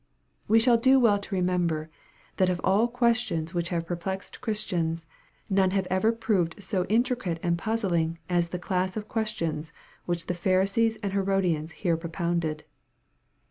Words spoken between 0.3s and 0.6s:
We